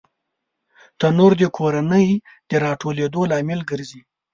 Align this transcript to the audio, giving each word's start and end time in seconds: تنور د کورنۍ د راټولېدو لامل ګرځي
تنور 0.99 1.31
د 1.41 1.43
کورنۍ 1.57 2.07
د 2.49 2.51
راټولېدو 2.63 3.21
لامل 3.31 3.59
ګرځي 3.69 4.01